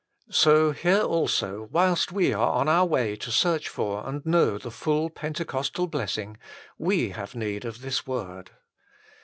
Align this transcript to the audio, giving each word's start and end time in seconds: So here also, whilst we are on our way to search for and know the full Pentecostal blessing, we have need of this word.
So 0.31 0.71
here 0.71 1.03
also, 1.03 1.69
whilst 1.71 2.11
we 2.11 2.33
are 2.33 2.53
on 2.53 2.67
our 2.67 2.87
way 2.87 3.15
to 3.17 3.29
search 3.29 3.69
for 3.69 4.03
and 4.09 4.25
know 4.25 4.57
the 4.57 4.71
full 4.71 5.11
Pentecostal 5.11 5.85
blessing, 5.85 6.37
we 6.79 7.09
have 7.11 7.35
need 7.35 7.65
of 7.65 7.81
this 7.81 8.07
word. 8.07 8.49